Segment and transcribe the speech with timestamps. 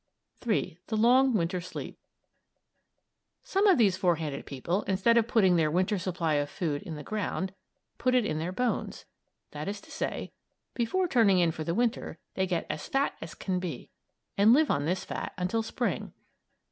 [0.47, 0.79] III.
[0.87, 1.95] THE LONG WINTER SLEEP
[3.43, 7.03] Some of these forehanded people, instead of putting their Winter supply of food in the
[7.03, 7.53] ground,
[7.99, 9.05] put it on their bones.
[9.51, 10.31] That is to say,
[10.73, 13.91] before turning in for the Winter, they get as fat as can be
[14.39, 16.13] and then live on this fat until Spring.